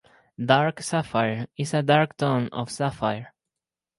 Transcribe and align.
Dark 0.43 0.81
sapphire 0.81 1.45
is 1.57 1.75
a 1.75 1.83
dark 1.83 2.17
tone 2.17 2.47
of 2.47 2.71
sapphire. 2.71 3.35